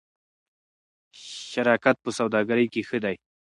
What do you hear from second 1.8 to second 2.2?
په